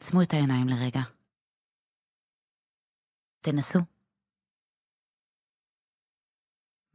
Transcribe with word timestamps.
תעצמו 0.00 0.22
את 0.22 0.32
העיניים 0.32 0.68
לרגע. 0.68 1.00
תנסו. 3.40 3.78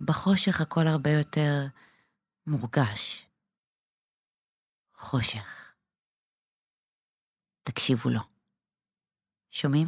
בחושך 0.02 0.62
הכל 0.62 0.88
הרבה 0.88 1.10
יותר 1.10 1.66
מורגש. 2.48 3.26
חושך. 4.96 5.76
תקשיבו 7.64 8.10
לו. 8.10 8.22
שומעים? 9.52 9.88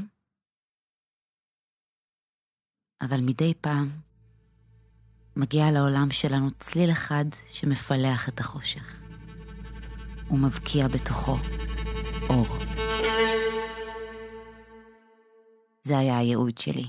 אבל 3.01 3.19
מדי 3.21 3.53
פעם 3.61 3.87
מגיע 5.35 5.63
לעולם 5.73 6.11
שלנו 6.11 6.51
צליל 6.59 6.91
אחד 6.91 7.25
שמפלח 7.47 8.29
את 8.29 8.39
החושך. 8.39 9.01
הוא 10.27 10.39
מבקיע 10.39 10.87
בתוכו 10.87 11.37
זה 15.87 15.97
היה 15.97 16.17
הייעוד 16.17 16.57
שלי. 16.57 16.85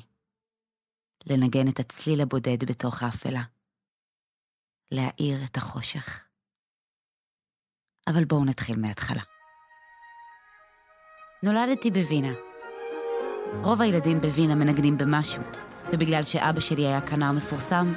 לנגן 1.27 1.69
את 1.69 1.81
הצליל 1.81 2.21
הבודד 2.21 2.65
בתוך 2.71 3.03
האפלה. 3.03 3.43
להאיר 4.91 5.45
את 5.45 5.57
החושך. 5.57 6.27
אבל 8.07 8.25
בואו 8.25 8.45
נתחיל 8.45 8.77
מההתחלה. 8.77 9.23
נולדתי 11.43 11.91
בווינה. 11.91 12.33
רוב 13.65 13.83
הילדים 13.83 14.21
בווינה 14.21 14.55
מנגנים 14.55 14.99
במשהו, 14.99 15.43
ובגלל 15.93 16.23
שאבא 16.23 16.61
שלי 16.61 16.87
היה 16.87 17.01
כנר 17.01 17.33
מפורסם, 17.33 17.93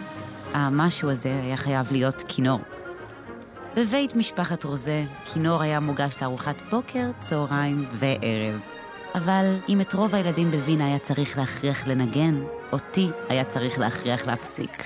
המשהו 0.54 1.12
הזה 1.12 1.42
היה 1.44 1.58
חייב 1.58 1.92
להיות 1.92 2.24
כינור. 2.28 2.60
בבית 3.76 4.16
משפחת 4.16 4.64
רוזה, 4.64 5.04
כינור 5.34 5.62
היה 5.62 5.80
מוגש 5.80 6.16
לארוחת 6.22 6.62
בוקר, 6.62 7.12
צהריים 7.20 7.90
וערב. 7.92 8.81
אבל 9.16 9.46
אם 9.70 9.82
את 9.82 9.94
רוב 9.94 10.16
הילדים 10.16 10.52
בווינה 10.52 10.86
היה 10.86 11.00
צריך 11.00 11.38
להכריח 11.38 11.88
לנגן, 11.88 12.44
אותי 12.74 13.08
היה 13.30 13.46
צריך 13.46 13.80
להכריח 13.80 14.28
להפסיק. 14.28 14.84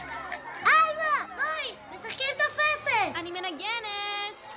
אלמה, 0.62 1.36
בואי, 1.36 1.76
משחקים 1.94 2.28
תופסת! 2.38 3.20
אני 3.20 3.32
מנגנת! 3.32 4.56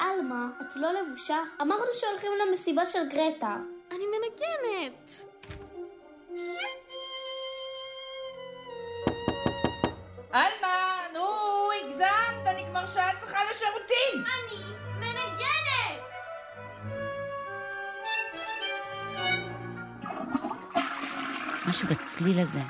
אלמה, 0.00 0.46
את 0.60 0.76
לא 0.76 0.88
לבושה? 0.92 1.38
אמרנו 1.62 1.84
שהולכים 1.94 2.30
למסיבה 2.46 2.86
של 2.86 3.08
גרטה. 3.08 3.56
אני 3.90 4.04
מנגנת! 4.06 5.31
שעה 12.94 13.10
צריכה 13.18 13.38
לשירותים! 13.50 14.24
אני 14.24 14.74
מנגנת! 14.94 16.02
משהו 21.68 21.88
בצליל 21.88 22.38
הזה, 22.38 22.60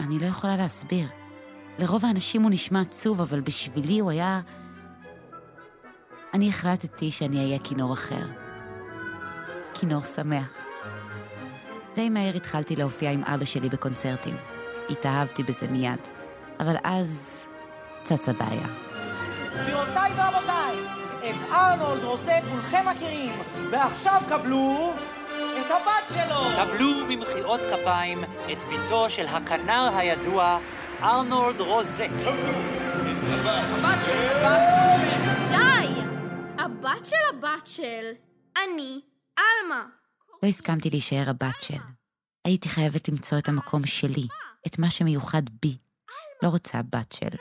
אני 0.00 0.18
לא 0.18 0.26
יכולה 0.26 0.56
להסביר. 0.56 1.08
לרוב 1.78 2.04
האנשים 2.04 2.42
הוא 2.42 2.50
נשמע 2.50 2.80
עצוב, 2.80 3.20
אבל 3.20 3.40
בשבילי 3.40 3.98
הוא 3.98 4.10
היה... 4.10 4.40
אני 6.34 6.48
החלטתי 6.48 7.10
שאני 7.10 7.38
אהיה 7.38 7.58
כינור 7.58 7.92
אחר. 7.94 8.26
כינור 9.74 10.02
שמח. 10.02 10.58
די 11.94 12.08
מהר 12.10 12.34
התחלתי 12.34 12.76
להופיע 12.76 13.10
עם 13.10 13.24
אבא 13.24 13.44
שלי 13.44 13.68
בקונצרטים. 13.68 14.36
התאהבתי 14.90 15.42
בזה 15.42 15.68
מיד. 15.68 16.00
אבל 16.60 16.74
אז 16.84 17.44
צצה 18.02 18.32
בעיה. 18.32 18.91
גבירותיי 19.54 20.12
ורבותיי, 20.12 20.76
את 21.30 21.50
ארנולד 21.52 22.04
רוסה 22.04 22.38
כולכם 22.50 22.88
מכירים, 22.88 23.32
ועכשיו 23.70 24.22
קבלו 24.28 24.94
את 25.60 25.70
הבת 25.70 26.08
שלו! 26.08 26.36
קבלו 26.56 27.06
במחיאות 27.08 27.60
כפיים 27.60 28.24
את 28.24 28.58
ביתו 28.68 29.10
של 29.10 29.26
הכנר 29.26 29.90
הידוע 29.96 30.58
ארנולד 31.02 31.60
רוזה. 31.60 32.06
די! 35.50 35.86
הבת 36.58 37.06
של 37.06 37.16
הבת 37.30 37.66
של 37.66 38.12
אני, 38.56 39.00
עלמה. 39.36 39.84
לא 40.42 40.48
הסכמתי 40.48 40.90
להישאר 40.90 41.30
הבת 41.30 41.60
של. 41.60 41.78
הייתי 42.44 42.68
חייבת 42.68 43.08
למצוא 43.08 43.38
את 43.38 43.48
המקום 43.48 43.86
שלי, 43.86 44.26
את 44.66 44.78
מה 44.78 44.90
שמיוחד 44.90 45.42
בי. 45.62 45.76
לא 46.42 46.48
רוצה 46.48 46.82
בת 46.82 47.12
של. 47.12 47.36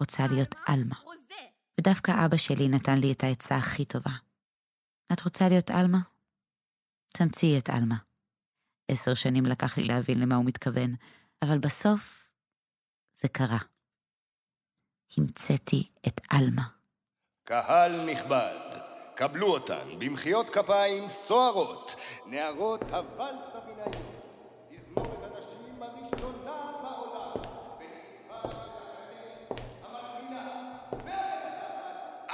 רוצה 0.00 0.26
להיות 0.26 0.54
עלמה. 0.66 0.96
ודווקא 1.80 2.12
אבא 2.26 2.36
שלי 2.36 2.68
נתן 2.68 2.98
לי 2.98 3.12
את 3.12 3.24
העצה 3.24 3.56
הכי 3.56 3.84
טובה. 3.84 4.10
את 5.12 5.22
רוצה 5.22 5.48
להיות 5.48 5.70
עלמה? 5.70 5.98
תמציאי 7.08 7.58
את 7.58 7.68
עלמה. 7.68 7.96
עשר 8.90 9.14
שנים 9.14 9.46
לקח 9.46 9.78
לי 9.78 9.84
להבין 9.84 10.20
למה 10.20 10.34
הוא 10.34 10.44
מתכוון, 10.44 10.94
אבל 11.42 11.58
בסוף 11.58 12.30
זה 13.14 13.28
קרה. 13.28 13.58
המצאתי 15.18 15.88
את 16.06 16.20
עלמה. 16.30 16.62
קהל 17.44 18.10
נכבד, 18.10 18.58
קבלו 19.16 19.46
אותן 19.46 19.98
במחיאות 19.98 20.50
כפיים 20.50 21.08
סוערות, 21.08 21.94
נערות 22.26 22.82
הוואלס 22.82 23.44
הבינאי, 23.54 24.19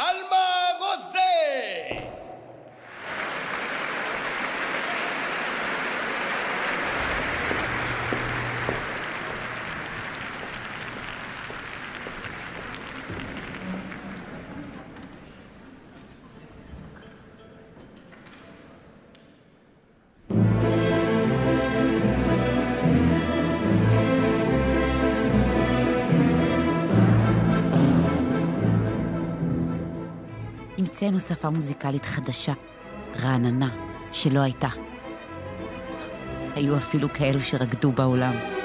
alma. 0.09 0.66
המצאנו 30.97 31.21
שפה 31.21 31.51
מוזיקלית 31.51 32.05
חדשה, 32.05 32.53
רעננה, 33.23 33.69
שלא 34.13 34.41
הייתה. 34.41 34.69
היו 36.55 36.77
אפילו 36.77 37.09
כאלו 37.13 37.41
שרקדו 37.41 37.93
בעולם. 37.93 38.56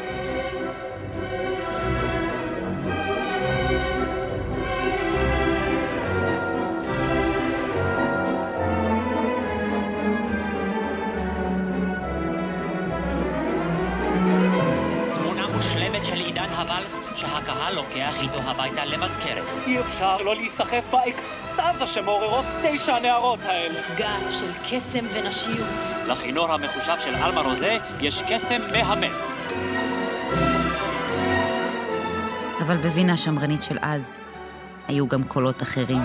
אפשר 19.92 20.18
לא 20.22 20.36
להיסחף 20.36 20.84
באקסטזה 20.92 21.88
שמעוררות 21.88 22.46
תשע 22.64 22.96
הנערות 22.96 23.40
האלה. 23.44 23.80
מפגש 23.80 24.40
של 24.40 24.52
קסם 24.70 25.06
ונשיות. 25.14 25.68
לכינור 26.08 26.52
המחושב 26.52 26.96
של 27.06 27.16
עלמה 27.16 27.42
רוזה 27.42 27.78
יש 28.02 28.22
קסם 28.22 28.62
מהמם. 28.72 29.14
אבל 32.62 32.78
בווינה 32.78 33.14
השמרנית 33.14 33.64
של 33.64 33.78
אז, 33.82 34.24
היו 34.88 35.08
גם 35.08 35.24
קולות 35.24 35.62
אחרים. 35.62 36.02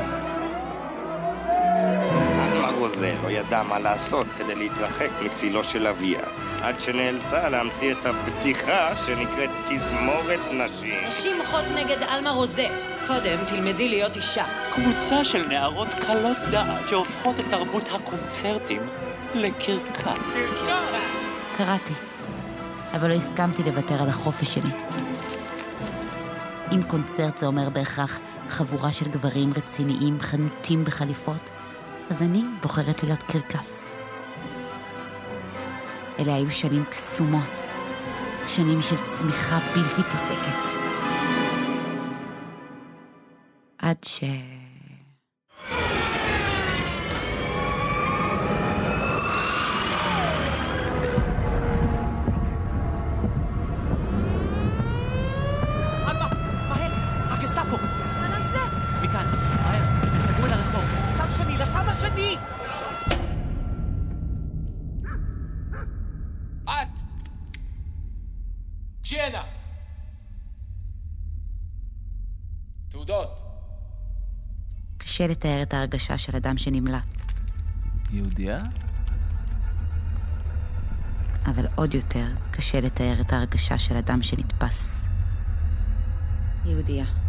רוזה 2.96 3.14
לא 3.22 3.30
ידע 3.30 3.62
מה 3.62 3.78
לעשות 3.78 4.26
כדי 4.38 4.54
להתרחק 4.54 5.10
מצילו 5.20 5.64
של 5.64 5.86
אביה, 5.86 6.20
עד 6.62 6.80
שנאלצה 6.80 7.48
להמציא 7.48 7.92
את 7.92 8.06
הבדיחה 8.06 8.96
שנקראת 9.06 9.50
תזמורת 9.68 10.40
נשים. 10.52 11.08
נשים 11.08 11.36
מוחות 11.38 11.64
נגד 11.74 12.02
עלמה 12.08 12.30
רוזה. 12.30 12.66
קודם 13.06 13.38
תלמדי 13.48 13.88
להיות 13.88 14.16
אישה. 14.16 14.44
קבוצה 14.74 15.24
של 15.24 15.46
נערות 15.48 15.88
קלות 16.06 16.36
דעת 16.50 16.88
שהופכות 16.88 17.40
את 17.40 17.44
תרבות 17.50 17.84
הקונצרטים 17.92 18.82
לקרקס. 19.34 20.36
קראתי, 21.56 21.94
אבל 22.92 23.08
לא 23.08 23.14
הסכמתי 23.14 23.62
לוותר 23.62 24.02
על 24.02 24.08
החופש 24.08 24.54
שלי. 24.54 24.70
אם 26.72 26.82
קונצרט 26.82 27.38
זה 27.38 27.46
אומר 27.46 27.70
בהכרח 27.70 28.20
חבורה 28.48 28.92
של 28.92 29.08
גברים 29.08 29.52
רציניים 29.56 30.20
חנוטים 30.20 30.84
בחליפות, 30.84 31.50
אז 32.10 32.22
אני 32.22 32.42
בוחרת 32.62 33.02
להיות 33.02 33.22
קרקס. 33.22 33.96
אלה 36.18 36.34
היו 36.34 36.50
שנים 36.50 36.84
קסומות, 36.84 37.66
שנים 38.46 38.82
של 38.82 38.96
צמיחה 38.96 39.58
בלתי 39.74 40.02
פוסקת. 40.02 40.78
עד 43.78 43.96
ש... 44.04 44.24
קשה 75.16 75.26
לתאר 75.26 75.62
את 75.62 75.74
ההרגשה 75.74 76.18
של 76.18 76.36
אדם 76.36 76.58
שנמלט, 76.58 77.32
יהודייה? 78.10 78.58
אבל 81.46 81.66
עוד 81.74 81.94
יותר 81.94 82.26
קשה 82.50 82.80
לתאר 82.80 83.20
את 83.20 83.32
ההרגשה 83.32 83.78
של 83.78 83.96
אדם 83.96 84.22
שנתפס. 84.22 85.04
יהודייה. 86.64 87.25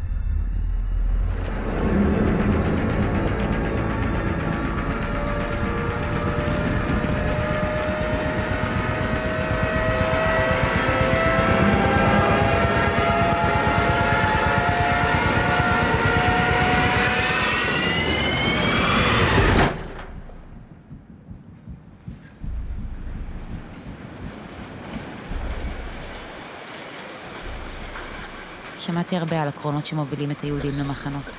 שמעתי 29.08 29.18
הרבה 29.18 29.42
על 29.42 29.48
הקרונות 29.48 29.86
שמובילים 29.86 30.32
את 30.32 30.42
היהודים 30.42 30.78
למחנות. 30.78 31.38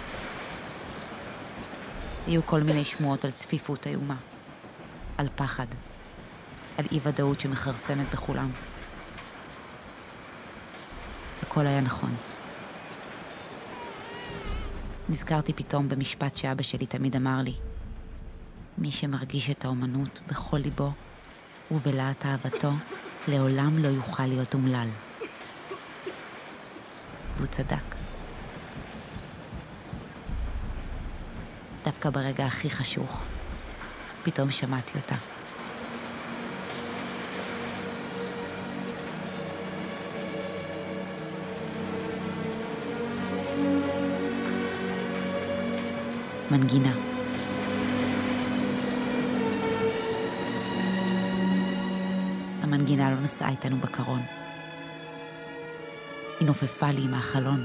היו 2.26 2.47
כל 2.47 2.61
מיני 2.62 2.85
שמועות 2.85 3.25
על 3.25 3.31
צפיפות 3.31 3.87
איומה, 3.87 4.17
על 5.19 5.29
פחד, 5.37 5.67
על 6.79 6.85
אי-ודאות 6.93 7.41
שמכרסמת 7.41 8.15
בכולם. 8.15 8.50
הכל 11.43 11.67
היה 11.67 11.81
נכון. 11.81 12.17
נזכרתי 15.09 15.53
פתאום 15.53 15.88
במשפט 15.88 16.37
שאבא 16.37 16.62
שלי 16.62 16.87
תמיד 16.87 17.17
אמר 17.17 17.41
לי: 17.44 17.55
מי 18.79 18.91
שמרגיש 18.91 19.50
את 19.50 19.64
האומנות 19.64 20.21
בכל 20.29 20.59
ליבו 20.59 20.93
ובלהט 21.71 22.26
אהבתו, 22.26 22.71
לעולם 23.29 23.79
לא 23.79 23.88
יוכל 23.88 24.26
להיות 24.26 24.55
אומלל. 24.55 24.88
והוא 27.38 27.46
צדק. 27.46 27.94
דווקא 31.85 32.11
ברגע 32.11 32.46
הכי 32.46 32.70
חשוך, 32.70 33.25
פתאום 34.23 34.50
שמעתי 34.50 34.99
אותה. 34.99 35.14
מנגינה. 46.50 46.93
המנגינה 52.62 53.11
לא 53.11 53.20
נסעה 53.20 53.49
איתנו 53.49 53.76
בקרון. 53.76 54.38
היא 56.40 56.46
נופפה 56.49 56.90
לי 56.90 57.06
מהחלון. 57.06 57.64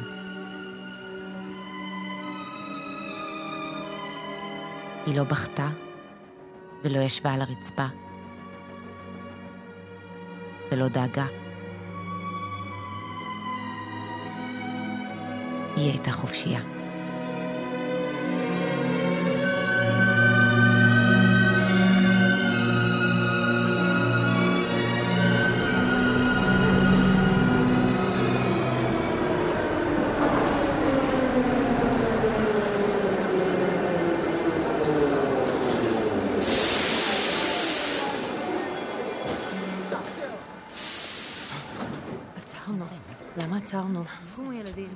היא 5.05 5.17
לא 5.17 5.23
בכתה 5.23 5.69
ולא 6.83 6.99
ישבה 6.99 7.33
על 7.33 7.41
הרצפה 7.41 7.85
ולא 10.71 10.87
דאגה. 10.87 11.25
היא 15.75 15.89
הייתה 15.89 16.11
חופשייה. 16.11 16.72
קומו 44.35 44.53
ילדים. 44.53 44.89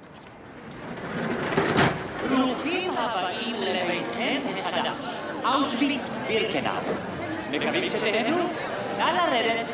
ברוכים 2.29 2.91
הבאים 2.97 3.55
לביתכם 3.55 4.41
החדש, 4.59 4.97
אושוויץ 5.45 6.09
בירקנאו. 6.27 6.71
מקווים 7.51 7.89
שתהנו? 7.89 8.37
נא 8.97 9.03
לרדת. 9.03 9.65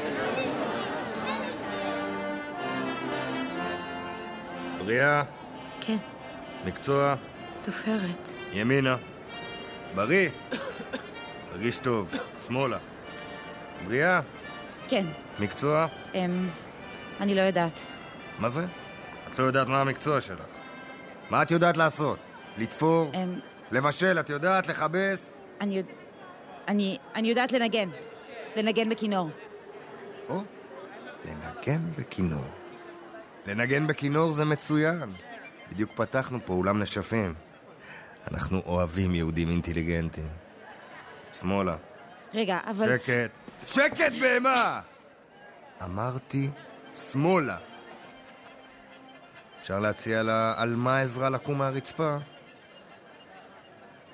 בריאה, 4.77 5.23
כן, 5.81 5.97
מקצוע, 6.65 7.15
תופרת. 7.61 8.29
ימינה. 8.53 8.95
בריא. 9.95 10.29
תרגיש 11.51 11.79
טוב. 11.79 12.13
שמאלה. 12.47 12.77
בריאה, 13.87 14.19
כן, 14.87 15.05
מקצוע. 15.39 15.87
אמ... 16.15 16.47
אני 17.19 17.35
לא 17.35 17.41
יודעת. 17.41 17.85
מה 18.39 18.49
זה? 18.49 18.65
את 19.33 19.39
לא 19.39 19.43
יודעת 19.43 19.67
מה 19.67 19.81
המקצוע 19.81 20.21
שלך. 20.21 20.45
מה 21.29 21.41
את 21.41 21.51
יודעת 21.51 21.77
לעשות? 21.77 22.19
לתפור? 22.57 23.11
אמ... 23.15 23.39
לבשל, 23.71 24.19
את 24.19 24.29
יודעת? 24.29 24.67
לכבס? 24.67 25.31
אני 25.61 25.77
יודע... 25.77 25.93
אני... 26.67 26.97
אני 27.15 27.27
יודעת 27.27 27.51
לנגן. 27.51 27.89
לנגן 28.55 28.89
בכינור. 28.89 29.29
או, 30.29 30.43
לנגן 31.25 31.81
בכינור. 31.97 32.45
לנגן 33.45 33.87
בכינור 33.87 34.31
זה 34.31 34.45
מצוין. 34.45 35.11
בדיוק 35.71 35.91
פתחנו 35.91 36.39
פה 36.45 36.53
אולם 36.53 36.79
נשפים. 36.79 37.33
אנחנו 38.31 38.61
אוהבים 38.65 39.15
יהודים 39.15 39.49
אינטליגנטים. 39.49 40.27
שמאלה. 41.33 41.75
רגע, 42.33 42.59
אבל... 42.69 42.97
שקט. 42.97 43.31
שקט 43.65 44.11
בהמה! 44.21 44.81
אמרתי 45.83 46.49
שמאלה. 46.93 47.72
אפשר 49.63 49.79
להציע 49.79 50.23
לה 50.23 50.53
על 50.57 50.75
מה 50.75 50.99
עזרה 50.99 51.29
לקום 51.29 51.57
מהרצפה? 51.57 52.17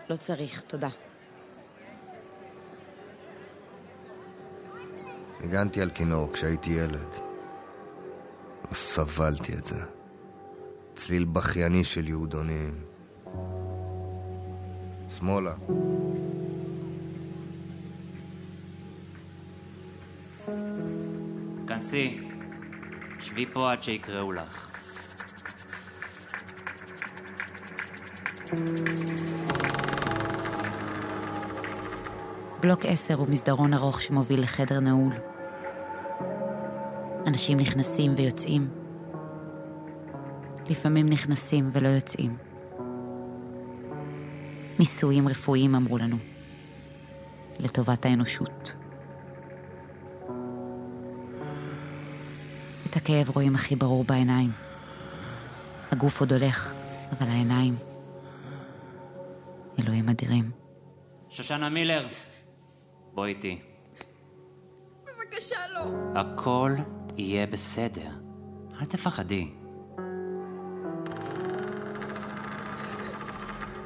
לא 0.10 0.16
צריך, 0.16 0.62
תודה. 0.62 0.88
ניגנתי 5.42 5.82
על 5.82 5.90
כינור 5.90 6.34
כשהייתי 6.34 6.70
ילד. 6.70 7.14
לא 8.70 8.74
סבלתי 8.74 9.54
את 9.54 9.66
זה. 9.66 9.82
צליל 10.96 11.26
בכייני 11.26 11.84
של 11.84 12.08
יהודונים. 12.08 12.84
שמאלה. 15.10 15.54
כנסי, 21.68 22.28
שבי 23.20 23.46
פה 23.54 23.72
עד 23.72 23.84
שיקראו 23.84 24.32
לך. 24.32 24.79
בלוק 32.62 32.86
10 32.86 33.14
הוא 33.14 33.28
מסדרון 33.30 33.74
ארוך 33.74 34.02
שמוביל 34.02 34.42
לחדר 34.42 34.80
נעול. 34.80 35.14
אנשים 37.28 37.58
נכנסים 37.58 38.14
ויוצאים. 38.18 38.70
לפעמים 40.70 41.10
נכנסים 41.10 41.70
ולא 41.74 41.90
יוצאים. 41.90 42.38
ניסויים 44.80 45.28
רפואיים 45.28 45.76
אמרו 45.76 45.98
לנו. 45.98 46.18
לטובת 47.60 48.06
האנושות. 48.06 48.76
את 52.86 52.96
הכאב 52.96 53.30
רואים 53.30 53.56
הכי 53.56 53.76
ברור 53.76 54.04
בעיניים. 54.04 54.50
הגוף 55.92 56.20
עוד 56.20 56.34
הולך, 56.34 56.74
אבל 57.12 57.28
העיניים 57.28 57.89
אלוהים 59.84 60.10
אדירים. 60.10 60.52
שושנה 61.30 61.70
מילר, 61.70 62.08
בואי 63.14 63.30
איתי. 63.30 63.62
בבקשה, 65.04 65.56
לא. 65.74 65.82
הכל 66.16 66.72
יהיה 67.18 67.48
בסדר. 67.48 68.10
אל 68.82 68.86
תפחדי. 68.86 69.52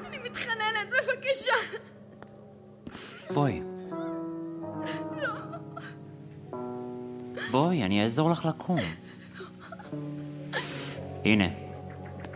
אני 0.08 0.18
מתחננת, 0.24 0.88
בבקשה. 0.90 1.80
בואי. 3.34 3.62
בואי, 7.52 7.84
אני 7.84 8.04
אעזור 8.04 8.30
לך 8.30 8.46
לקום. 8.46 8.80
הנה, 11.26 11.48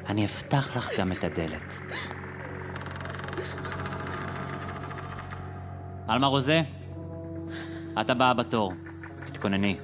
אני 0.10 0.26
אפתח 0.26 0.76
לך 0.76 1.00
גם 1.00 1.12
את 1.12 1.24
הדלת. 1.24 1.78
עלמה 6.08 6.28
רוזה, 6.28 6.62
את 8.02 8.10
הבאה 8.10 8.34
בתור. 8.34 8.74
תתכונני. 9.26 9.78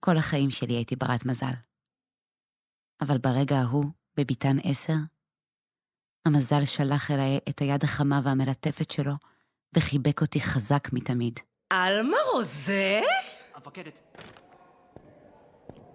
כל 0.00 0.16
החיים 0.16 0.50
שלי 0.50 0.74
הייתי 0.74 0.96
ברת 0.96 1.26
מזל. 1.26 1.52
אבל 3.00 3.18
ברגע 3.18 3.56
ההוא, 3.56 3.84
בביתן 4.16 4.56
עשר, 4.64 4.94
המזל 6.26 6.64
שלח 6.64 7.10
אליי 7.10 7.38
את 7.48 7.58
היד 7.58 7.84
החמה 7.84 8.20
והמלטפת 8.24 8.90
שלו, 8.90 9.12
וחיבק 9.76 10.20
אותי 10.20 10.40
חזק 10.40 10.88
מתמיד. 10.92 11.40
עלמה 11.70 12.16
רוזה? 12.32 13.00
המפקדת. 13.54 14.00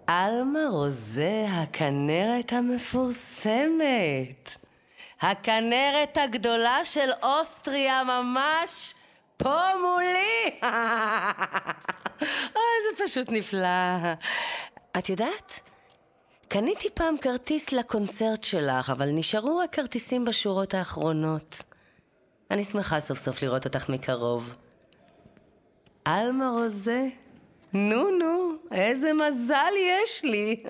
עלמה 0.07 0.59
רוזה, 0.69 1.45
הכנרת 1.49 2.53
המפורסמת. 2.53 4.49
הכנרת 5.21 6.17
הגדולה 6.17 6.85
של 6.85 7.09
אוסטריה 7.23 8.03
ממש 8.03 8.93
פה 9.37 9.59
מולי. 9.81 10.59
אוי, 12.55 12.79
זה 12.89 13.05
פשוט 13.05 13.29
נפלא. 13.29 13.67
את 14.97 15.09
יודעת? 15.09 15.59
קניתי 16.47 16.89
פעם 16.93 17.17
כרטיס 17.17 17.71
לקונצרט 17.71 18.43
שלך, 18.43 18.89
אבל 18.89 19.09
נשארו 19.11 19.57
רק 19.57 19.75
כרטיסים 19.75 20.25
בשורות 20.25 20.73
האחרונות. 20.73 21.63
אני 22.51 22.63
שמחה 22.63 22.99
סוף 22.99 23.17
סוף 23.17 23.41
לראות 23.41 23.65
אותך 23.65 23.89
מקרוב. 23.89 24.53
עלמה 26.05 26.49
רוזה? 26.49 27.07
נו, 27.73 28.09
נו, 28.19 28.51
איזה 28.71 29.13
מזל 29.13 29.73
יש 29.77 30.23
לי. 30.23 30.63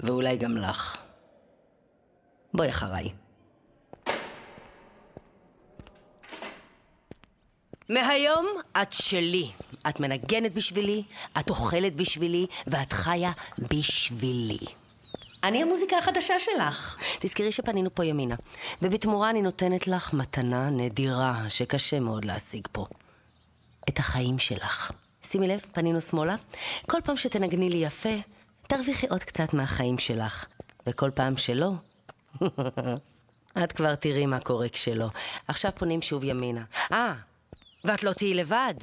ואולי 0.00 0.36
גם 0.36 0.56
לך. 0.56 0.96
בואי 2.54 2.68
אחריי. 2.70 3.12
מהיום 7.88 8.46
את 8.82 8.92
שלי. 8.92 9.50
את 9.88 10.00
מנגנת 10.00 10.54
בשבילי, 10.54 11.02
את 11.40 11.50
אוכלת 11.50 11.96
בשבילי, 11.96 12.46
ואת 12.66 12.92
חיה 12.92 13.32
בשבילי. 13.58 14.58
אני 15.44 15.62
המוזיקה 15.62 15.98
החדשה 15.98 16.38
שלך. 16.38 16.96
תזכרי 17.20 17.52
שפנינו 17.52 17.94
פה 17.94 18.04
ימינה. 18.04 18.34
ובתמורה 18.82 19.30
אני 19.30 19.42
נותנת 19.42 19.88
לך 19.88 20.12
מתנה 20.12 20.70
נדירה 20.70 21.44
שקשה 21.48 22.00
מאוד 22.00 22.24
להשיג 22.24 22.66
פה. 22.72 22.86
את 23.88 23.98
החיים 23.98 24.38
שלך. 24.38 24.90
שימי 25.30 25.48
לב, 25.48 25.60
פנינו 25.72 26.00
שמאלה. 26.00 26.36
כל 26.90 26.98
פעם 27.04 27.16
שתנגני 27.16 27.70
לי 27.70 27.76
יפה, 27.76 28.14
תרוויחי 28.66 29.06
עוד 29.06 29.24
קצת 29.24 29.54
מהחיים 29.54 29.98
שלך. 29.98 30.46
וכל 30.86 31.10
פעם 31.14 31.36
שלא, 31.36 31.72
את 33.64 33.72
כבר 33.72 33.94
תראי 33.94 34.26
מה 34.26 34.40
קורה 34.40 34.68
כשלא. 34.68 35.06
עכשיו 35.48 35.70
פונים 35.78 36.02
שוב 36.02 36.24
ימינה. 36.24 36.62
אה, 36.92 37.14
ואת 37.84 38.02
לא 38.02 38.12
תהיי 38.12 38.34
לבד. 38.34 38.74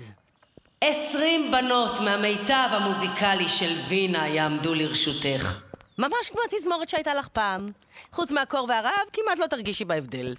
עשרים 0.82 1.52
בנות 1.52 2.00
מהמיטב 2.00 2.70
המוזיקלי 2.72 3.50
של 3.50 3.80
וינה 3.90 4.28
יעמדו 4.28 4.74
לרשותך. 4.74 5.60
ממש 5.98 6.30
כמו 6.32 6.42
התזמורת 6.48 6.90
שהייתה 6.90 7.14
לך 7.14 7.28
פעם. 7.28 7.72
חוץ 8.12 8.32
מהקור 8.32 8.66
והרעב, 8.70 9.08
כמעט 9.14 9.40
לא 9.40 9.48
תרגישי 9.48 9.86
בהבדל. 9.86 10.36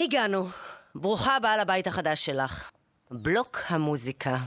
הגענו. 0.00 0.48
ברוכה 0.94 1.36
הבאה 1.36 1.56
לבית 1.56 1.86
החדש 1.86 2.24
שלך. 2.24 2.70
בלוק 3.10 3.58
המוזיקה. 3.68 4.38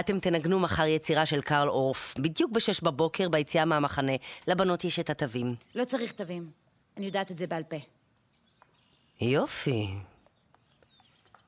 אתם 0.00 0.18
תנגנו 0.18 0.60
מחר 0.60 0.86
יצירה 0.86 1.26
של 1.26 1.40
קרל 1.40 1.68
אורף, 1.68 2.14
בדיוק 2.18 2.52
בשש 2.52 2.80
בבוקר 2.80 3.28
ביציאה 3.28 3.64
מהמחנה. 3.64 4.12
לבנות 4.48 4.84
יש 4.84 4.98
את 4.98 5.10
התווים. 5.10 5.54
לא 5.74 5.84
צריך 5.84 6.12
תווים. 6.12 6.50
אני 6.96 7.06
יודעת 7.06 7.30
את 7.30 7.36
זה 7.36 7.46
בעל 7.46 7.62
פה. 7.62 7.76
יופי. 9.20 9.90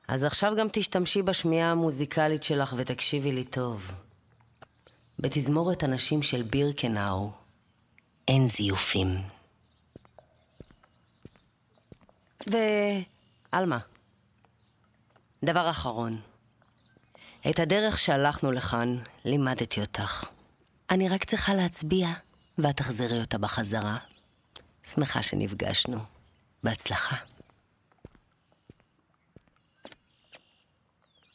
אז 0.07 0.23
עכשיו 0.23 0.53
גם 0.57 0.67
תשתמשי 0.71 1.21
בשמיעה 1.21 1.71
המוזיקלית 1.71 2.43
שלך 2.43 2.73
ותקשיבי 2.77 3.31
לי 3.31 3.43
טוב. 3.43 3.91
בתזמורת 5.19 5.83
הנשים 5.83 6.23
של 6.23 6.41
בירקנאו 6.41 7.31
אין 8.27 8.47
זיופים. 8.47 9.21
ועלמה, 12.47 13.77
דבר 15.45 15.69
אחרון. 15.69 16.13
את 17.49 17.59
הדרך 17.59 17.97
שהלכנו 17.97 18.51
לכאן 18.51 18.97
לימדתי 19.25 19.81
אותך. 19.81 20.25
אני 20.89 21.09
רק 21.09 21.23
צריכה 21.23 21.53
להצביע, 21.53 22.07
ואת 22.57 22.77
תחזרי 22.77 23.19
אותה 23.19 23.37
בחזרה. 23.37 23.97
שמחה 24.83 25.23
שנפגשנו. 25.23 25.97
בהצלחה. 26.63 27.15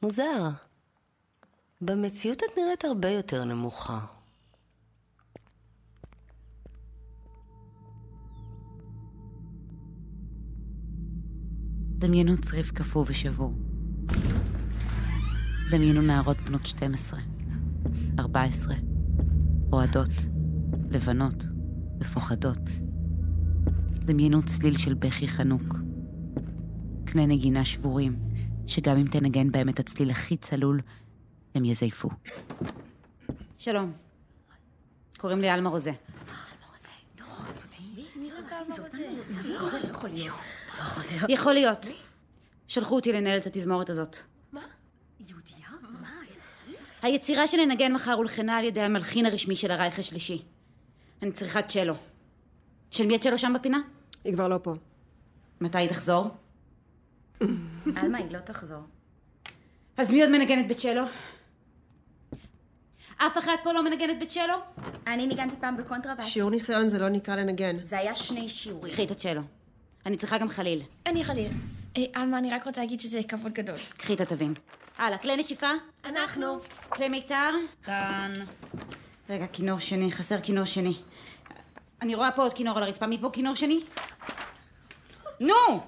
מוזר. 0.03 0.49
במציאות 1.81 2.39
את 2.39 2.59
נראית 2.59 2.85
הרבה 2.85 3.11
יותר 3.11 3.45
נמוכה. 3.45 4.01
דמיינו 11.99 12.41
צריף 12.41 12.71
קפוא 12.71 13.05
ושבור. 13.07 13.66
דמיינו 15.71 16.03
נערות 16.03 16.37
בנות 16.37 16.67
12, 16.67 17.21
14, 18.19 18.75
רועדות, 19.71 20.09
לבנות, 20.91 21.45
מפוחדות. 22.01 22.59
דמיינו 23.95 24.43
צליל 24.43 24.77
של 24.77 24.95
בכי 24.95 25.29
חנוק. 25.29 25.77
כלי 27.09 27.27
נגינה 27.27 27.65
שבורים, 27.65 28.19
שגם 28.67 28.97
אם 28.97 29.07
תנגן 29.07 29.53
בהם 29.53 29.69
את 29.69 29.79
הצליל 29.79 30.11
הכי 30.11 30.37
צלול, 30.37 30.81
הם 31.55 31.65
יזייפו. 31.65 32.09
שלום. 33.59 33.93
קוראים 35.17 35.41
לי 35.41 35.49
עלמה 35.49 35.71
רוזה. 35.71 35.93
יכול 41.29 41.53
להיות. 41.53 41.87
שלחו 42.69 42.95
אותי 42.95 43.13
לנהל 43.13 43.39
את 43.39 43.47
התזמורת 43.47 43.91
הזאת. 43.91 44.19
היצירה 47.07 47.47
שננגן 47.47 47.93
מחר 47.93 48.13
הולחנה 48.13 48.57
על 48.57 48.65
ידי 48.65 48.81
המלחין 48.81 49.27
הרשמי 49.27 49.57
של 49.57 49.71
הרייך 49.71 49.99
השלישי. 49.99 50.43
אני 51.23 51.33
צריכה 51.33 51.63
צ'לו. 51.63 51.95
של 52.91 53.07
מי 53.07 53.15
הצ'לו 53.15 53.39
שם 53.39 53.53
בפינה? 53.55 53.79
היא 54.25 54.33
כבר 54.33 54.49
לא 54.49 54.59
פה. 54.63 54.75
מתי 55.61 55.79
היא 55.79 55.89
תחזור? 55.89 56.27
עלמה, 57.97 58.19
היא 58.19 58.31
לא 58.31 58.39
תחזור. 58.39 58.81
אז 59.97 60.13
מי 60.13 60.23
עוד 60.23 60.31
מנגנת 60.31 60.69
בצ'לו? 60.69 61.03
אף 63.17 63.39
אחת 63.39 63.59
פה 63.65 63.73
לא 63.73 63.85
מנגנת 63.85 64.19
בצ'לו? 64.21 64.55
אני 65.07 65.27
ניגנתי 65.27 65.55
פעם 65.61 65.77
בקונטרבאס. 65.77 66.27
שיעור 66.27 66.51
ניסיון 66.51 66.89
זה 66.89 66.99
לא 66.99 67.09
נקרא 67.09 67.37
לנגן. 67.37 67.77
זה 67.85 67.99
היה 67.99 68.15
שני 68.15 68.49
שיעורים. 68.49 68.93
קחי 68.93 69.05
את 69.05 69.11
הצ'לו. 69.11 69.43
אני 70.07 70.17
צריכה 70.17 70.39
גם 70.39 70.49
חליל. 70.49 70.83
אני 71.07 71.25
חליל. 71.25 71.53
אה, 71.97 72.03
עלמה, 72.15 72.39
אני 72.39 72.51
רק 72.51 72.67
רוצה 72.67 72.81
להגיד 72.81 73.01
שזה 73.01 73.21
כבוד 73.29 73.53
גדול. 73.53 73.77
קחי 73.97 74.15
את 74.15 74.21
התווים. 74.21 74.55
הלאה, 74.99 75.19
כלי 75.19 75.37
נשיפה? 75.37 75.71
אנחנו. 76.05 76.61
כלי 76.89 77.09
מיתר? 77.09 77.51
כאן. 77.83 78.45
רגע, 79.31 79.47
כינור 79.47 79.79
שני, 79.79 80.13
חסר 80.13 80.41
כינור 80.41 80.65
שני. 80.65 80.95
אני 82.03 82.15
רואה 82.15 82.33
פה 82.33 82.43
עוד 82.43 82.53
כינור 82.53 82.77
על 82.77 82.83
הרצפה, 82.83 83.07
מפה 83.07 83.31
כינור 83.33 83.55
שני? 83.55 83.81
נו! 85.41 85.87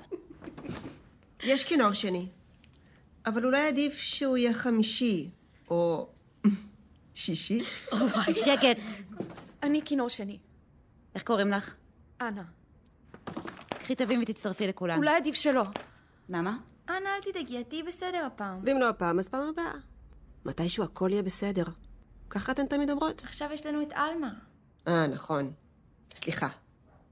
יש 1.43 1.65
כינור 1.65 1.93
שני. 1.93 2.27
אבל 3.27 3.45
אולי 3.45 3.69
עדיף 3.69 3.95
שהוא 3.99 4.37
יהיה 4.37 4.55
חמישי, 4.55 5.31
או 5.71 6.09
שישי. 7.15 7.63
שקט. 8.45 8.81
אני 9.63 9.83
כינור 9.85 10.09
שני. 10.09 10.39
איך 11.15 11.23
קוראים 11.23 11.51
לך? 11.51 11.75
אנה. 12.21 12.43
קחי 13.69 13.95
תווים 13.95 14.23
ותצטרפי 14.23 14.67
לכולן. 14.67 14.97
אולי 14.97 15.17
עדיף 15.17 15.35
שלא. 15.35 15.65
למה? 16.29 16.57
אנה, 16.89 17.09
אל 17.17 17.33
תדאגי, 17.33 17.61
את 17.61 17.69
תהיי 17.69 17.83
בסדר 17.83 18.25
הפעם. 18.27 18.61
ואם 18.65 18.77
לא 18.81 18.89
הפעם, 18.89 19.19
אז 19.19 19.29
פעם 19.29 19.49
הבאה. 19.49 19.73
מתישהו 20.45 20.85
הכל 20.85 21.09
יהיה 21.13 21.23
בסדר. 21.23 21.65
ככה 22.31 22.53
אתן 22.53 22.67
תמיד 22.67 22.91
אומרות. 22.91 23.23
עכשיו 23.25 23.49
יש 23.53 23.67
לנו 23.67 23.83
את 23.83 23.93
עלמה. 23.93 24.31
אה, 24.89 25.07
נכון. 25.07 25.53
סליחה, 26.15 26.49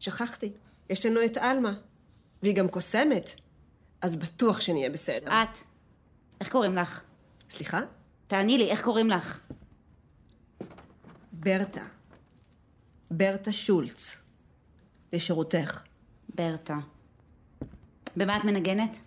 שכחתי. 0.01 0.53
יש 0.91 1.07
לנו 1.07 1.25
את 1.25 1.37
עלמה. 1.37 1.73
והיא 2.43 2.57
גם 2.57 2.69
קוסמת. 2.69 3.31
אז 4.01 4.17
בטוח 4.17 4.61
שנהיה 4.61 4.91
בסדר. 4.91 5.27
את. 5.29 5.59
איך 6.41 6.49
קוראים 6.49 6.77
לך? 6.77 7.03
סליחה? 7.51 7.81
תעני 8.27 8.59
לי, 8.59 8.71
איך 8.71 8.83
קוראים 8.83 9.11
לך? 9.11 9.41
ברטה. 11.33 11.85
ברטה 13.11 13.53
שולץ. 13.53 14.17
לשירותך. 15.13 15.83
ברטה. 16.35 16.77
במה 18.17 18.37
את 18.37 18.45
מנגנת? 18.45 19.01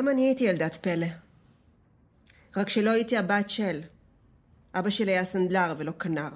גם 0.00 0.08
אני 0.08 0.26
הייתי 0.26 0.44
ילדת 0.44 0.74
פלא. 0.74 1.06
רק 2.56 2.68
שלא 2.68 2.90
הייתי 2.90 3.16
הבת 3.16 3.50
של. 3.50 3.80
אבא 4.74 4.90
שלי 4.90 5.12
היה 5.12 5.24
סנדלר 5.24 5.74
ולא 5.78 5.92
כנר. 5.92 6.28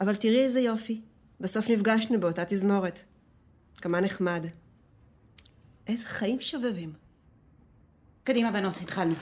אבל 0.00 0.14
תראי 0.14 0.44
איזה 0.44 0.60
יופי. 0.60 1.00
בסוף 1.40 1.70
נפגשנו 1.70 2.20
באותה 2.20 2.44
תזמורת. 2.44 3.00
כמה 3.76 4.00
נחמד. 4.00 4.46
איזה 5.86 6.06
חיים 6.06 6.40
שובבים. 6.40 6.92
קדימה, 8.24 8.50
בנות, 8.50 8.76
התחלנו. 8.82 9.14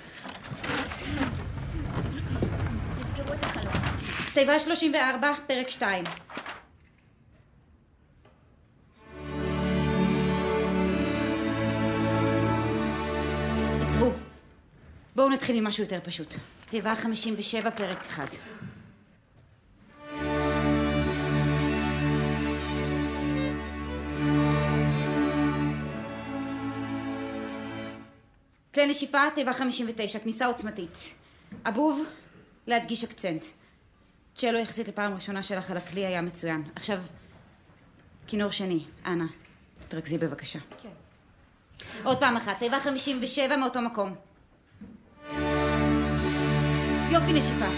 תסגרו 2.95 3.35
את 3.35 3.43
החלום. 3.43 3.75
תיבה 4.35 4.59
34, 4.59 5.33
פרק 5.47 5.69
2. 5.69 6.05
עצרו. 13.95 14.11
בואו 15.17 15.29
נתחיל 15.29 15.57
עם 15.57 15.65
משהו 15.65 15.85
יותר 15.85 15.99
פשוט. 16.05 16.35
תיבה 16.71 16.95
57, 16.97 17.71
פרק 17.71 17.99
1. 18.03 18.35
כלי 28.75 28.87
נשיפה, 28.87 29.19
תיבה 29.35 29.53
59, 29.55 30.19
כניסה 30.19 30.47
עוצמתית. 30.47 31.15
אבוב, 31.65 32.07
להדגיש 32.67 33.05
אקצנט. 33.05 33.45
צ'לו 34.37 34.59
יחסית 34.59 34.89
לפעם 34.89 35.15
ראשונה 35.15 35.43
שלך 35.43 35.71
על 35.71 35.77
הכלי 35.77 36.07
היה 36.07 36.23
מצוין. 36.23 36.63
עכשיו, 36.77 36.99
כינור 38.27 38.51
שני, 38.51 38.85
אנא, 39.07 39.25
תרכזי 39.89 40.19
בבקשה. 40.19 40.59
כן. 40.83 41.04
עוד 42.05 42.19
פעם 42.19 42.37
אחת, 42.37 42.59
תיבה 42.59 42.81
57 42.81 43.57
מאותו 43.57 43.83
מקום. 43.83 44.15
יופי 47.11 47.33
נשיפה. 47.33 47.69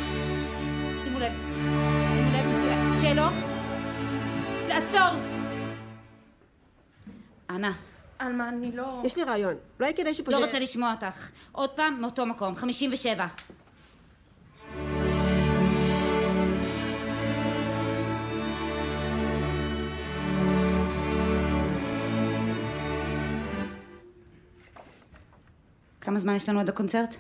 שימו 1.05 1.19
לב, 1.19 1.33
שימו 2.15 2.31
לב, 2.33 2.47
מצוין. 2.47 2.99
צ'לו, 3.01 3.27
לעצור! 4.69 5.21
אנא. 7.51 7.71
עלמה, 8.19 8.49
אני 8.49 8.73
לא... 8.73 9.03
יש 9.05 9.17
לי 9.17 9.25
רעיון. 9.25 9.55
אולי 9.81 9.95
כדאי 9.95 10.15
שפשוט... 10.15 10.35
לא 10.35 10.45
רוצה 10.45 10.59
לשמוע 10.59 10.93
אותך. 10.93 11.31
עוד 11.53 11.71
פעם, 11.71 12.01
מאותו 12.01 12.27
מקום, 12.27 12.57
57. 12.57 13.27
כמה 26.07 26.19
זמן 26.19 26.35
יש 26.35 26.49
לנו 26.49 26.61
עד 26.61 26.69
הקונצרט? 26.69 27.17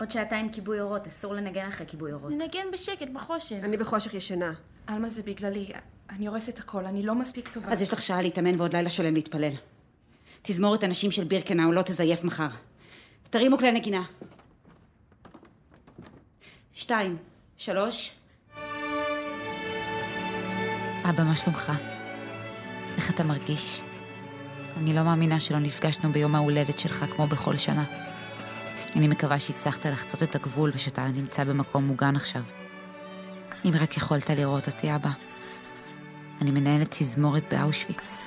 עוד 0.00 0.10
שעתיים 0.10 0.52
כיבוי 0.52 0.80
אורות, 0.80 1.06
אסור 1.06 1.34
לנגן 1.34 1.66
אחרי 1.68 1.86
כיבוי 1.86 2.12
אורות. 2.12 2.32
ננגן 2.32 2.66
בשקט, 2.72 3.08
בחושך. 3.12 3.56
אני 3.62 3.76
בחושך 3.76 4.14
ישנה. 4.14 4.52
עלמה, 4.86 5.08
זה 5.08 5.22
בגללי. 5.22 5.68
אני 6.10 6.26
הורסת 6.26 6.58
הכל, 6.58 6.84
אני 6.84 7.02
לא 7.02 7.14
מספיק 7.14 7.48
טובה. 7.48 7.72
אז 7.72 7.82
יש 7.82 7.92
לך 7.92 8.02
שעה 8.02 8.22
להתאמן 8.22 8.58
ועוד 8.58 8.76
לילה 8.76 8.90
שלם 8.90 9.14
להתפלל. 9.14 9.52
תזמורת 10.42 10.82
הנשים 10.82 11.10
של 11.10 11.24
בירקנאו 11.24 11.72
לא 11.72 11.82
תזייף 11.82 12.24
מחר. 12.24 12.48
תרימו 13.30 13.58
כלי 13.58 13.72
נגינה. 13.72 14.02
שתיים, 16.72 17.16
שלוש. 17.56 18.14
אבא, 21.04 21.24
מה 21.24 21.36
שלומך? 21.36 21.72
איך 22.96 23.10
אתה 23.10 23.24
מרגיש? 23.24 23.82
אני 24.82 24.92
לא 24.92 25.02
מאמינה 25.02 25.40
שלא 25.40 25.58
נפגשנו 25.58 26.12
ביום 26.12 26.34
ההולדת 26.34 26.78
שלך 26.78 27.04
כמו 27.16 27.26
בכל 27.26 27.56
שנה. 27.56 27.84
אני 28.96 29.08
מקווה 29.08 29.38
שהצלחת 29.38 29.86
לחצות 29.86 30.22
את 30.22 30.34
הגבול 30.34 30.70
ושאתה 30.74 31.06
נמצא 31.06 31.44
במקום 31.44 31.84
מוגן 31.84 32.16
עכשיו. 32.16 32.42
אם 33.64 33.70
רק 33.80 33.96
יכולת 33.96 34.30
לראות 34.30 34.66
אותי, 34.66 34.94
אבא. 34.94 35.10
אני 36.40 36.50
מנהלת 36.50 36.90
תזמורת 36.90 37.54
באושוויץ. 37.54 38.26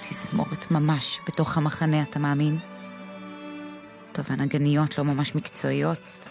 תזמורת 0.00 0.70
ממש 0.70 1.20
בתוך 1.26 1.56
המחנה, 1.56 2.02
אתה 2.02 2.18
מאמין? 2.18 2.58
טוב, 4.12 4.26
הנגניות 4.28 4.98
לא 4.98 5.04
ממש 5.04 5.34
מקצועיות, 5.34 6.28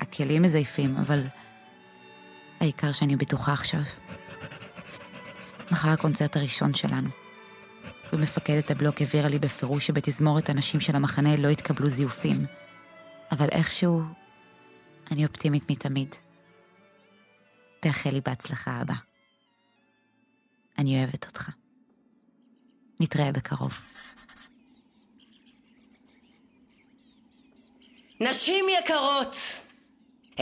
הכלים 0.00 0.42
מזייפים, 0.42 0.96
אבל 0.96 1.22
העיקר 2.60 2.92
שאני 2.92 3.16
בטוחה 3.16 3.52
עכשיו. 3.52 3.82
מחר 5.70 5.88
הקונצרט 5.88 6.36
הראשון 6.36 6.74
שלנו. 6.74 7.23
ומפקדת 8.12 8.70
הבלוק 8.70 9.02
הבהירה 9.02 9.28
לי 9.28 9.38
בפירוש 9.38 9.86
שבתזמורת 9.86 10.48
הנשים 10.48 10.80
של 10.80 10.96
המחנה 10.96 11.36
לא 11.36 11.48
התקבלו 11.48 11.88
זיופים. 11.88 12.46
אבל 13.32 13.48
איכשהו, 13.52 14.02
אני 15.10 15.24
אופטימית 15.26 15.70
מתמיד. 15.70 16.14
תאחל 17.80 18.10
לי 18.10 18.20
בהצלחה 18.24 18.70
הבאה. 18.70 18.96
אני 20.78 20.98
אוהבת 20.98 21.26
אותך. 21.26 21.50
נתראה 23.00 23.32
בקרוב. 23.32 23.80
נשים 28.20 28.64
יקרות, 28.68 29.36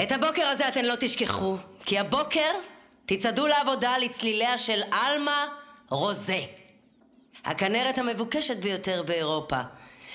את 0.03 0.13
הבוקר 0.13 0.47
הזה 0.47 0.69
אתן 0.69 0.85
לא 0.85 0.95
תשכחו, 1.01 1.57
כי 1.85 1.99
הבוקר 1.99 2.51
תצעדו 3.07 3.47
לעבודה 3.47 3.99
לצליליה 3.99 4.59
של 4.59 4.81
עלמה 4.91 5.49
רוזה. 5.89 6.62
הכנרת 7.45 7.99
המבוקשת 7.99 8.57
ביותר 8.57 9.03
באירופה. 9.07 9.61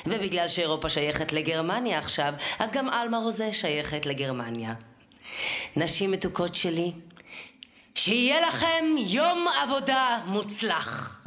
ובגלל 0.05 0.47
שאירופה 0.47 0.89
שייכת 0.89 1.33
לגרמניה 1.33 1.99
עכשיו, 1.99 2.33
אז 2.59 2.71
גם 2.71 2.89
עלמה 2.89 3.17
רוזה 3.17 3.53
שייכת 3.53 4.05
לגרמניה. 4.05 4.73
נשים 5.75 6.11
מתוקות 6.11 6.55
שלי, 6.55 6.91
שיהיה 7.95 8.47
לכם 8.47 8.85
יום 8.97 9.47
עבודה 9.63 10.19
מוצלח. 10.25 11.21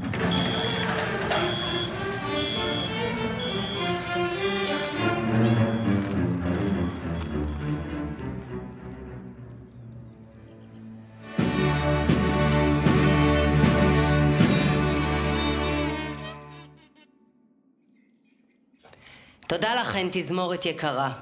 תודה 19.60 19.80
לכן, 19.80 20.08
תזמורת 20.12 20.66
יקרה. 20.66 21.20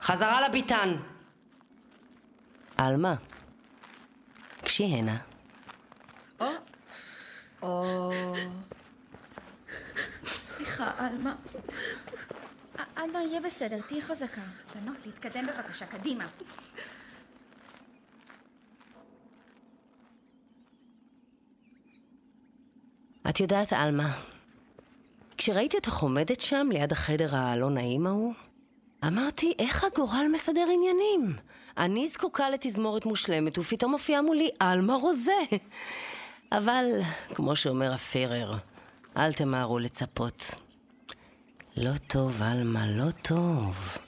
חזרה 0.00 0.48
לביתן. 0.48 0.96
עלמה, 2.76 3.14
גשי 4.64 4.84
הנה. 4.84 5.18
או... 7.62 8.10
סליחה, 10.42 10.90
עלמה. 10.98 11.34
עלמה, 12.96 13.22
יהיה 13.22 13.40
בסדר, 13.40 13.80
תהיי 13.88 14.02
חזקה. 14.02 14.42
בנות, 14.74 15.06
להתקדם 15.06 15.46
בבקשה, 15.46 15.86
קדימה. 15.86 16.24
את 23.28 23.40
יודעת, 23.40 23.72
עלמה, 23.72 24.31
כשראיתי 25.38 25.76
אותך 25.76 25.96
עומדת 25.98 26.40
שם 26.40 26.68
ליד 26.72 26.92
החדר 26.92 27.36
הלא 27.36 27.70
נעים 27.70 28.06
ההוא, 28.06 28.34
אמרתי, 29.06 29.52
איך 29.58 29.84
הגורל 29.84 30.26
מסדר 30.32 30.66
עניינים? 30.72 31.36
אני 31.78 32.08
זקוקה 32.08 32.50
לתזמורת 32.50 33.06
מושלמת, 33.06 33.58
ופתאום 33.58 33.92
מופיעה 33.92 34.22
מולי 34.22 34.48
עלמה 34.60 34.94
רוזה. 34.94 35.32
אבל, 36.52 36.84
כמו 37.34 37.56
שאומר 37.56 37.92
הפירר, 37.92 38.54
אל 39.16 39.32
תמהרו 39.32 39.78
לצפות. 39.78 40.54
לא 41.76 41.96
טוב, 42.06 42.42
עלמה, 42.42 42.86
לא 42.86 43.10
טוב. 43.10 43.98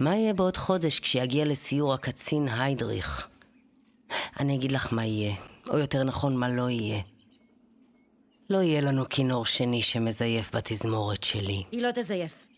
מה 0.00 0.14
יהיה 0.16 0.34
בעוד 0.34 0.56
חודש 0.56 1.00
כשיגיע 1.00 1.44
לסיור 1.44 1.94
הקצין 1.94 2.48
היידריך? 2.48 3.28
אני 4.40 4.56
אגיד 4.56 4.72
לך 4.72 4.92
מה 4.92 5.04
יהיה, 5.04 5.34
או 5.70 5.78
יותר 5.78 6.02
נכון, 6.02 6.36
מה 6.36 6.48
לא 6.48 6.70
יהיה. 6.70 7.00
לא 8.50 8.62
יהיה 8.62 8.80
לנו 8.80 9.08
כינור 9.08 9.46
שני 9.46 9.82
שמזייף 9.82 10.54
בתזמורת 10.54 11.24
שלי. 11.24 11.64
היא 11.72 11.82
לא 11.82 11.88
תזייף. 11.94 12.48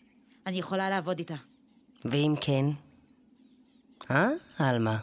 אני 0.47 0.59
יכולה 0.59 0.89
לעבוד 0.89 1.19
איתה. 1.19 1.35
ואם 2.05 2.33
כן? 2.41 2.65
אה, 4.11 4.29
עלמה? 4.57 4.97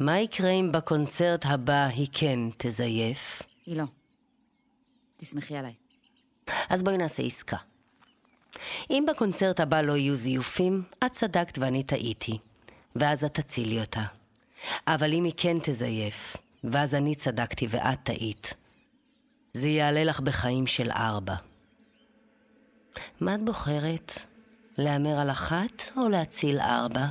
מה 0.00 0.20
יקרה 0.20 0.50
אם 0.50 0.72
בקונצרט 0.72 1.46
הבא 1.46 1.86
היא 1.86 2.06
כן 2.12 2.38
תזייף? 2.56 3.42
היא 3.66 3.76
לא. 3.76 3.84
תסמכי 5.16 5.56
עליי. 5.56 5.74
אז 6.68 6.82
בואי 6.82 6.96
נעשה 6.96 7.22
עסקה. 7.22 7.56
אם 8.90 9.04
בקונצרט 9.08 9.60
הבא 9.60 9.80
לא 9.80 9.96
יהיו 9.96 10.16
זיופים, 10.16 10.82
את 11.06 11.12
צדקת 11.12 11.58
ואני 11.58 11.82
טעיתי. 11.82 12.38
ואז 12.96 13.24
את 13.24 13.34
תצילי 13.34 13.80
אותה. 13.80 14.04
אבל 14.86 15.12
אם 15.12 15.24
היא 15.24 15.32
כן 15.36 15.56
תזייף, 15.62 16.36
ואז 16.64 16.94
אני 16.94 17.14
צדקתי 17.14 17.66
ואת 17.70 18.02
טעית, 18.02 18.54
זה 19.54 19.68
יעלה 19.68 20.04
לך 20.04 20.20
בחיים 20.20 20.66
של 20.66 20.90
ארבע. 20.90 21.34
מה 23.20 23.34
את 23.34 23.44
בוחרת? 23.44 24.12
להמר 24.78 25.18
על 25.18 25.30
אחת 25.30 25.82
או 25.96 26.08
להציל 26.08 26.58
ארבע? 26.60 27.06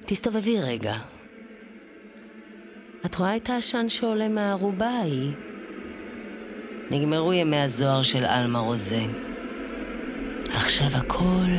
תסתובבי 0.00 0.60
רגע. 0.60 0.96
את 3.06 3.14
רואה 3.14 3.36
את 3.36 3.50
העשן 3.50 3.88
שעולה 3.88 4.28
מהערובה 4.28 4.88
ההיא? 4.88 5.32
נגמרו 6.90 7.32
ימי 7.32 7.56
הזוהר 7.56 8.02
של 8.02 8.24
עלמה 8.24 8.58
רוזה. 8.58 9.02
עכשיו 10.48 10.86
הכל 10.94 11.50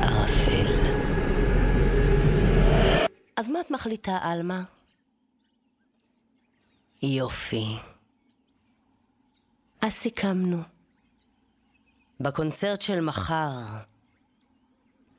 ערפל. 0.00 0.66
אז 3.36 3.48
מה 3.48 3.60
את 3.60 3.70
מחליטה, 3.70 4.18
עלמה? 4.22 4.62
יופי. 7.02 7.76
אז 9.80 9.92
סיכמנו. 9.92 10.62
בקונצרט 12.20 12.80
של 12.80 13.00
מחר 13.00 13.50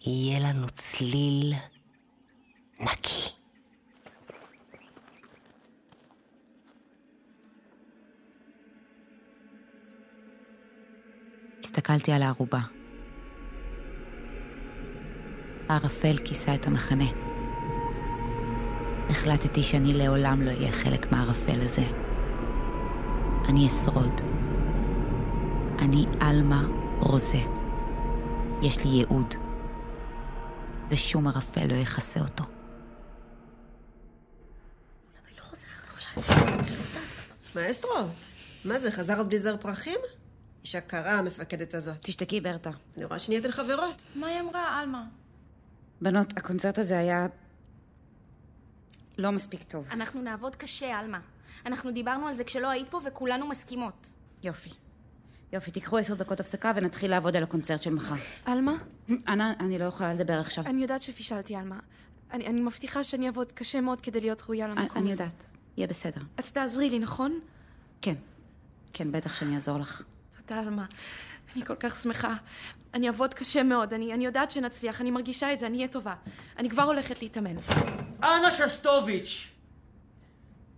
יהיה 0.01 0.39
לנו 0.39 0.67
צליל 0.69 1.53
נקי. 2.79 3.29
הסתכלתי 11.59 12.11
על 12.11 12.21
הערובה. 12.21 12.59
הערפל 15.69 16.17
כיסה 16.25 16.55
את 16.55 16.67
המחנה. 16.67 17.28
החלטתי 19.19 19.63
שאני 19.63 19.93
לעולם 19.93 20.41
לא 20.41 20.51
אהיה 20.51 20.71
חלק 20.71 21.11
מהערפל 21.11 21.61
הזה. 21.61 21.81
אני 23.49 23.67
אשרוד. 23.67 24.21
אני 25.79 26.05
עלמה 26.19 26.63
רוזה. 26.99 27.37
יש 28.63 28.85
לי 28.85 28.91
ייעוד, 28.91 29.33
ושום 30.89 31.27
ערפל 31.27 31.67
לא 31.67 31.73
יכסה 31.73 32.19
אותו. 32.19 32.43
מאסטרו, 37.55 37.91
מה 38.65 38.79
זה, 38.79 38.91
חזרת 38.91 39.27
בלי 39.27 39.39
זר 39.39 39.57
פרחים? 39.57 39.99
אישה 40.63 40.81
קרה, 40.81 41.11
המפקדת 41.11 41.73
הזאת. 41.73 41.97
תשתקי, 42.01 42.41
ברטה. 42.41 42.71
אני 42.97 43.05
רואה 43.05 43.19
שנהייתן 43.19 43.51
חברות. 43.51 44.03
מה 44.15 44.27
היא 44.27 44.39
אמרה, 44.41 44.79
עלמה? 44.79 45.03
בנות, 46.01 46.37
הקונצרט 46.37 46.77
הזה 46.77 46.99
היה... 46.99 47.27
לא 49.19 49.31
מספיק 49.31 49.63
טוב. 49.63 49.87
אנחנו 49.91 50.21
נעבוד 50.21 50.55
קשה, 50.55 50.99
עלמה. 50.99 51.19
אנחנו 51.65 51.91
דיברנו 51.91 52.27
על 52.27 52.33
זה 52.33 52.43
כשלא 52.43 52.69
היית 52.69 52.89
פה 52.89 52.99
וכולנו 53.05 53.47
מסכימות. 53.47 54.09
יופי. 54.43 54.69
יופי, 55.53 55.71
תיקחו 55.71 55.97
עשר 55.97 56.15
דקות 56.15 56.39
הפסקה 56.39 56.71
ונתחיל 56.75 57.11
לעבוד 57.11 57.35
על 57.35 57.43
הקונצרט 57.43 57.81
של 57.81 57.93
מחר. 57.93 58.15
עלמה? 58.45 58.73
אנה, 59.27 59.53
אני 59.59 59.77
לא 59.77 59.85
יכולה 59.85 60.13
לדבר 60.13 60.39
עכשיו. 60.39 60.65
אני 60.65 60.81
יודעת 60.81 61.01
שפישלתי, 61.01 61.55
עלמה. 61.55 61.79
אני, 62.31 62.47
אני 62.47 62.61
מבטיחה 62.61 63.03
שאני 63.03 63.27
אעבוד 63.27 63.51
קשה 63.51 63.81
מאוד 63.81 64.01
כדי 64.01 64.21
להיות 64.21 64.41
ראויה 64.41 64.67
למקום 64.67 65.01
אני 65.03 65.11
הזה. 65.11 65.23
יודעת. 65.23 65.45
יהיה 65.77 65.87
בסדר. 65.87 66.21
את 66.39 66.45
תעזרי 66.45 66.89
לי, 66.89 66.99
נכון? 66.99 67.39
כן. 68.01 68.15
כן, 68.93 69.11
בטח 69.11 69.33
שאני 69.33 69.55
אעזור 69.55 69.77
לך. 69.79 70.03
תודה, 70.49 70.61
עלמה. 70.61 70.85
אני 71.55 71.65
כל 71.65 71.75
כך 71.79 71.95
שמחה. 71.95 72.35
אני 72.93 73.07
אעבוד 73.07 73.33
קשה 73.33 73.63
מאוד, 73.63 73.93
אני, 73.93 74.13
אני 74.13 74.25
יודעת 74.25 74.51
שנצליח, 74.51 75.01
אני 75.01 75.11
מרגישה 75.11 75.53
את 75.53 75.59
זה, 75.59 75.67
אני 75.67 75.77
אהיה 75.77 75.87
טובה. 75.87 76.13
אני 76.57 76.69
כבר 76.69 76.83
הולכת 76.83 77.21
להתאמן. 77.21 77.55
אנה 78.23 78.51
שסטוביץ'! 78.51 79.47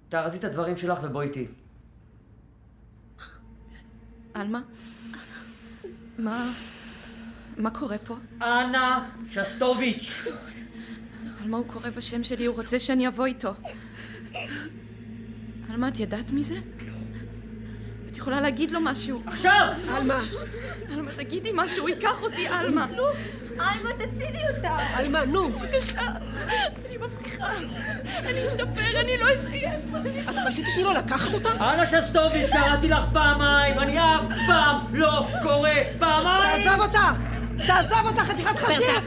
תארזי 0.09 0.37
את 0.37 0.43
הדברים 0.43 0.77
שלך 0.77 0.99
ובואי 1.03 1.27
איתי. 1.27 1.47
עלמה? 4.33 4.61
מה... 6.17 6.51
מה 7.57 7.71
קורה 7.71 7.97
פה? 7.97 8.17
אנה 8.41 9.09
שסטוביץ'! 9.29 10.21
עלמה 11.41 11.57
הוא 11.57 11.67
קורא 11.67 11.89
בשם 11.89 12.23
שלי, 12.23 12.45
הוא 12.45 12.55
רוצה 12.55 12.79
שאני 12.79 13.07
אבוא 13.07 13.25
איתו. 13.25 13.53
עלמה, 15.69 15.87
את 15.87 15.99
ידעת 15.99 16.31
מזה? 16.31 16.55
יכולה 18.21 18.41
להגיד 18.41 18.71
לו 18.71 18.79
משהו. 18.81 19.21
עכשיו! 19.25 19.67
עלמה! 19.95 20.19
עלמה, 20.93 21.11
תגידי 21.11 21.51
משהו, 21.53 21.79
הוא 21.79 21.89
ייקח 21.89 22.21
אותי, 22.21 22.47
עלמה. 22.47 22.85
נו, 22.95 23.03
עלמה, 23.49 23.89
תצילי 23.93 24.39
אותה. 24.55 24.77
עלמה, 24.95 25.25
נו! 25.25 25.49
בבקשה, 25.49 26.01
אני 26.85 26.97
מבטיחה. 26.97 27.47
אני 28.19 28.43
אשתפר, 28.43 28.99
אני 28.99 29.17
לא 29.17 29.33
אסיים. 29.33 29.69
את 30.29 30.35
פשוט 30.47 30.65
תתני 30.65 30.83
לו 30.83 30.93
לקחת 30.93 31.33
אותה? 31.33 31.49
אנה 31.49 31.85
שסטוביץ', 31.85 32.49
קראתי 32.49 32.89
לך 32.89 33.03
פעמיים, 33.13 33.79
אני 33.79 33.99
אף 33.99 34.21
פעם 34.47 34.95
לא 34.95 35.27
קורא 35.43 35.69
פעמיים! 35.99 36.63
תעזוב 36.63 36.81
אותה! 36.81 37.11
תעזוב 37.67 38.05
אותה, 38.05 38.23
חתיכת 38.23 38.57
חזיר! 38.57 39.01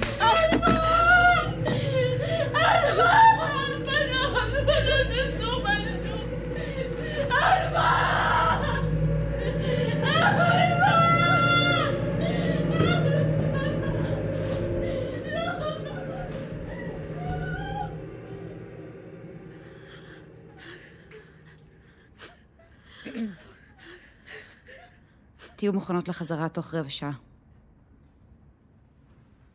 תהיו 25.64 25.72
מוכנות 25.72 26.09
לחזרה 26.09 26.48
תוך 26.48 26.74
רבע 26.74 26.90
שעה. 26.90 27.12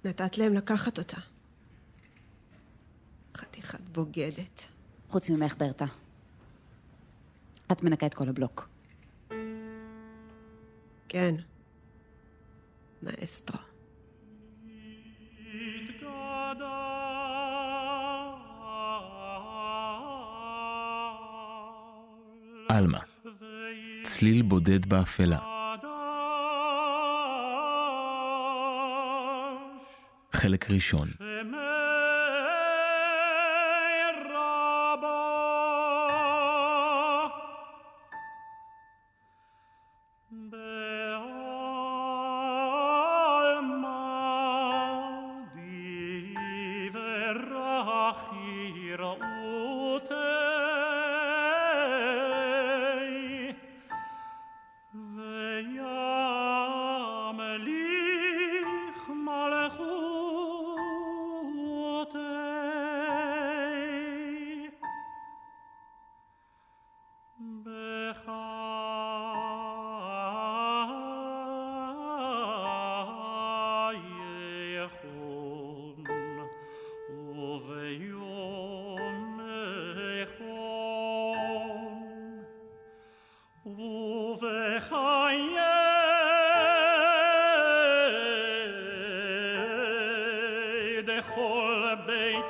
נתת 0.05 0.37
להם 0.37 0.53
לקחת 0.53 0.97
אותה. 0.97 1.17
חתיכת 3.37 3.89
בוגדת. 3.91 4.65
חוץ 5.09 5.29
ממך, 5.29 5.55
ברטה. 5.57 5.85
את 7.71 7.83
מנקה 7.83 8.05
את 8.05 8.13
כל 8.13 8.29
הבלוק. 8.29 8.69
כן. 11.09 11.35
מאסטרו. 13.03 13.59
עלמה, 22.69 22.99
צליל 24.03 24.41
בודד 24.41 24.85
באפלה. 24.85 25.58
חלק 30.39 30.71
ראשון. 30.71 31.07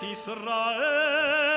Israel. 0.03 1.48